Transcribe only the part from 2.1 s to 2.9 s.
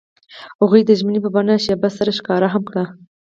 ښکاره هم کړه.